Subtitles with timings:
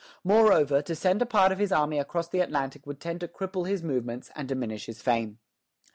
[0.23, 3.67] Moreover, to send a part of his army across the Atlantic would tend to cripple
[3.69, 5.37] his movements and diminish his fame.